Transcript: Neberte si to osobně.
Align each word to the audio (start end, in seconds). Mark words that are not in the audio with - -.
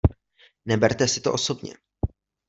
Neberte 0.65 1.07
si 1.07 1.21
to 1.21 1.33
osobně. 1.33 1.75